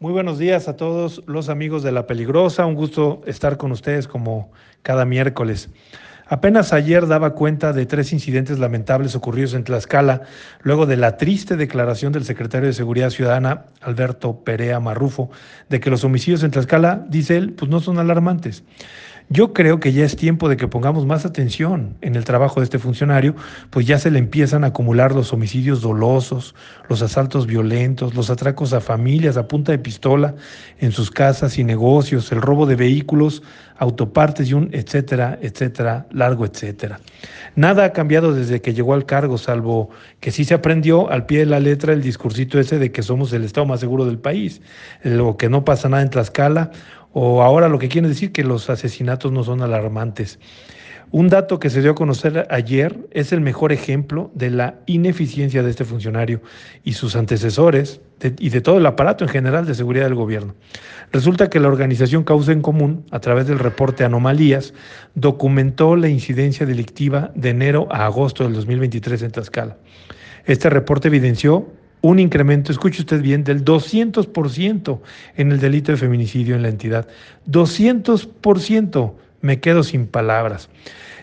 Muy 0.00 0.12
buenos 0.12 0.38
días 0.38 0.68
a 0.68 0.76
todos 0.76 1.24
los 1.26 1.48
amigos 1.48 1.82
de 1.82 1.90
La 1.90 2.06
Peligrosa. 2.06 2.64
Un 2.66 2.76
gusto 2.76 3.20
estar 3.26 3.56
con 3.56 3.72
ustedes 3.72 4.06
como 4.06 4.52
cada 4.82 5.04
miércoles. 5.04 5.70
Apenas 6.28 6.72
ayer 6.72 7.08
daba 7.08 7.34
cuenta 7.34 7.72
de 7.72 7.84
tres 7.84 8.12
incidentes 8.12 8.60
lamentables 8.60 9.16
ocurridos 9.16 9.54
en 9.54 9.64
Tlaxcala, 9.64 10.22
luego 10.62 10.86
de 10.86 10.98
la 10.98 11.16
triste 11.16 11.56
declaración 11.56 12.12
del 12.12 12.24
secretario 12.24 12.68
de 12.68 12.74
Seguridad 12.74 13.10
Ciudadana, 13.10 13.64
Alberto 13.80 14.44
Perea 14.44 14.78
Marrufo, 14.78 15.30
de 15.68 15.80
que 15.80 15.90
los 15.90 16.04
homicidios 16.04 16.44
en 16.44 16.52
Tlaxcala, 16.52 17.04
dice 17.08 17.36
él, 17.36 17.54
pues 17.54 17.68
no 17.68 17.80
son 17.80 17.98
alarmantes. 17.98 18.62
Yo 19.30 19.52
creo 19.52 19.78
que 19.78 19.92
ya 19.92 20.06
es 20.06 20.16
tiempo 20.16 20.48
de 20.48 20.56
que 20.56 20.68
pongamos 20.68 21.04
más 21.04 21.26
atención 21.26 21.98
en 22.00 22.16
el 22.16 22.24
trabajo 22.24 22.60
de 22.60 22.64
este 22.64 22.78
funcionario, 22.78 23.34
pues 23.68 23.86
ya 23.86 23.98
se 23.98 24.10
le 24.10 24.18
empiezan 24.18 24.64
a 24.64 24.68
acumular 24.68 25.14
los 25.14 25.34
homicidios 25.34 25.82
dolosos, 25.82 26.54
los 26.88 27.02
asaltos 27.02 27.46
violentos, 27.46 28.14
los 28.14 28.30
atracos 28.30 28.72
a 28.72 28.80
familias 28.80 29.36
a 29.36 29.46
punta 29.46 29.72
de 29.72 29.78
pistola 29.78 30.34
en 30.78 30.92
sus 30.92 31.10
casas 31.10 31.58
y 31.58 31.64
negocios, 31.64 32.32
el 32.32 32.40
robo 32.40 32.64
de 32.64 32.76
vehículos, 32.76 33.42
autopartes 33.76 34.48
y 34.48 34.54
un 34.54 34.70
etcétera, 34.72 35.38
etcétera, 35.42 36.06
largo 36.10 36.46
etcétera. 36.46 36.98
Nada 37.54 37.84
ha 37.84 37.92
cambiado 37.92 38.34
desde 38.34 38.60
que 38.60 38.72
llegó 38.72 38.94
al 38.94 39.04
cargo, 39.06 39.36
salvo 39.36 39.90
que 40.20 40.30
sí 40.30 40.44
se 40.44 40.54
aprendió 40.54 41.10
al 41.10 41.26
pie 41.26 41.40
de 41.40 41.46
la 41.46 41.60
letra 41.60 41.92
el 41.92 42.02
discursito 42.02 42.58
ese 42.58 42.78
de 42.78 42.92
que 42.92 43.02
somos 43.02 43.32
el 43.32 43.44
estado 43.44 43.66
más 43.66 43.80
seguro 43.80 44.04
del 44.06 44.18
país, 44.18 44.62
lo 45.02 45.36
que 45.36 45.48
no 45.48 45.64
pasa 45.64 45.88
nada 45.88 46.02
en 46.02 46.10
Tlaxcala 46.10 46.70
o 47.12 47.42
ahora 47.42 47.68
lo 47.68 47.78
que 47.78 47.88
quiere 47.88 48.08
decir 48.08 48.32
que 48.32 48.44
los 48.44 48.70
asesinatos 48.70 49.32
no 49.32 49.44
son 49.44 49.62
alarmantes. 49.62 50.38
Un 51.10 51.30
dato 51.30 51.58
que 51.58 51.70
se 51.70 51.80
dio 51.80 51.92
a 51.92 51.94
conocer 51.94 52.46
ayer 52.50 53.08
es 53.12 53.32
el 53.32 53.40
mejor 53.40 53.72
ejemplo 53.72 54.30
de 54.34 54.50
la 54.50 54.74
ineficiencia 54.84 55.62
de 55.62 55.70
este 55.70 55.86
funcionario 55.86 56.42
y 56.84 56.92
sus 56.92 57.16
antecesores 57.16 58.02
y 58.38 58.50
de 58.50 58.60
todo 58.60 58.76
el 58.76 58.84
aparato 58.84 59.24
en 59.24 59.30
general 59.30 59.64
de 59.64 59.74
seguridad 59.74 60.04
del 60.04 60.14
gobierno. 60.14 60.54
Resulta 61.10 61.48
que 61.48 61.60
la 61.60 61.68
organización 61.68 62.24
Causa 62.24 62.52
en 62.52 62.60
Común, 62.60 63.06
a 63.10 63.20
través 63.20 63.46
del 63.46 63.58
reporte 63.58 64.04
Anomalías, 64.04 64.74
documentó 65.14 65.96
la 65.96 66.08
incidencia 66.10 66.66
delictiva 66.66 67.30
de 67.34 67.50
enero 67.50 67.88
a 67.90 68.04
agosto 68.04 68.44
del 68.44 68.52
2023 68.52 69.22
en 69.22 69.30
Tlaxcala. 69.30 69.78
Este 70.44 70.68
reporte 70.68 71.08
evidenció 71.08 71.72
un 72.00 72.18
incremento, 72.18 72.72
escuche 72.72 73.00
usted 73.00 73.20
bien, 73.20 73.44
del 73.44 73.64
200% 73.64 75.00
en 75.36 75.52
el 75.52 75.60
delito 75.60 75.92
de 75.92 75.98
feminicidio 75.98 76.54
en 76.54 76.62
la 76.62 76.68
entidad. 76.68 77.08
200%. 77.50 79.12
Me 79.40 79.60
quedo 79.60 79.82
sin 79.82 80.06
palabras. 80.06 80.68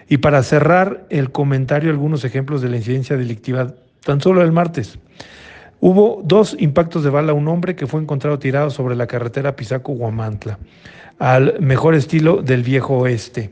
Y 0.07 0.17
para 0.17 0.43
cerrar 0.43 1.05
el 1.09 1.31
comentario, 1.31 1.89
algunos 1.89 2.23
ejemplos 2.23 2.61
de 2.61 2.69
la 2.69 2.77
incidencia 2.77 3.17
delictiva 3.17 3.73
tan 4.03 4.21
solo 4.21 4.41
el 4.41 4.51
martes. 4.51 4.99
Hubo 5.79 6.21
dos 6.23 6.55
impactos 6.59 7.03
de 7.03 7.09
bala 7.09 7.31
a 7.31 7.35
un 7.35 7.47
hombre 7.47 7.75
que 7.75 7.87
fue 7.87 8.01
encontrado 8.01 8.39
tirado 8.39 8.69
sobre 8.69 8.95
la 8.95 9.07
carretera 9.07 9.55
Pisaco-Guamantla, 9.55 10.57
al 11.19 11.59
mejor 11.59 11.95
estilo 11.95 12.41
del 12.41 12.63
viejo 12.63 12.97
oeste. 12.97 13.51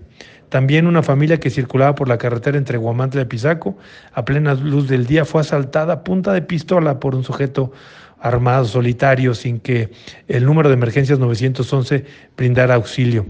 También 0.53 0.85
una 0.85 1.01
familia 1.01 1.39
que 1.39 1.49
circulaba 1.49 1.95
por 1.95 2.07
la 2.07 2.19
carretera 2.19 2.59
entre 2.59 2.77
Guamantla 2.77 3.23
y 3.23 3.25
Pisaco, 3.25 3.75
a 4.13 4.23
plena 4.23 4.53
luz 4.53 4.87
del 4.87 5.07
día, 5.07 5.25
fue 5.25 5.41
asaltada 5.41 5.93
a 5.93 6.03
punta 6.03 6.31
de 6.31 6.43
pistola 6.43 6.99
por 6.99 7.15
un 7.15 7.23
sujeto 7.23 7.71
armado 8.19 8.65
solitario 8.65 9.33
sin 9.33 9.59
que 9.59 9.89
el 10.27 10.45
número 10.45 10.69
de 10.69 10.75
emergencias 10.75 11.17
911 11.17 12.05
brindara 12.37 12.75
auxilio. 12.75 13.25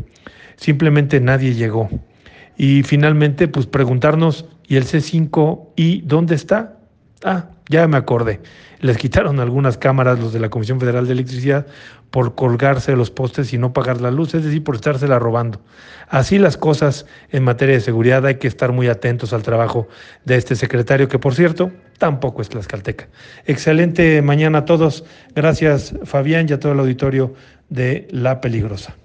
Simplemente 0.57 1.21
nadie 1.21 1.53
llegó. 1.53 1.89
Y 2.57 2.83
finalmente, 2.83 3.47
pues 3.47 3.67
preguntarnos, 3.67 4.45
¿y 4.67 4.75
el 4.75 4.83
C5I 4.83 6.03
dónde 6.03 6.35
está? 6.35 6.77
Ah, 7.23 7.45
ya 7.69 7.87
me 7.87 7.97
acordé. 7.97 8.41
Les 8.79 8.97
quitaron 8.97 9.39
algunas 9.39 9.77
cámaras 9.77 10.19
los 10.19 10.33
de 10.33 10.39
la 10.39 10.49
Comisión 10.49 10.79
Federal 10.79 11.07
de 11.07 11.13
Electricidad 11.13 11.65
por 12.11 12.35
colgarse 12.35 12.95
los 12.95 13.11
postes 13.11 13.53
y 13.53 13.57
no 13.57 13.71
pagar 13.73 14.01
la 14.01 14.11
luz, 14.11 14.35
es 14.35 14.43
decir, 14.43 14.63
por 14.63 14.75
estársela 14.75 15.19
robando. 15.19 15.61
Así 16.09 16.37
las 16.37 16.57
cosas 16.57 17.05
en 17.31 17.43
materia 17.43 17.75
de 17.75 17.81
seguridad, 17.81 18.25
hay 18.25 18.35
que 18.35 18.47
estar 18.47 18.71
muy 18.71 18.87
atentos 18.87 19.33
al 19.33 19.41
trabajo 19.41 19.87
de 20.25 20.35
este 20.35 20.55
secretario, 20.55 21.07
que 21.07 21.17
por 21.17 21.33
cierto, 21.33 21.71
tampoco 21.97 22.41
es 22.41 22.49
tlaxcalteca. 22.49 23.07
Excelente 23.45 24.21
mañana 24.21 24.59
a 24.59 24.65
todos. 24.65 25.05
Gracias 25.33 25.95
Fabián 26.03 26.47
y 26.49 26.53
a 26.53 26.59
todo 26.59 26.73
el 26.73 26.79
auditorio 26.79 27.33
de 27.69 28.07
La 28.11 28.41
Peligrosa. 28.41 28.95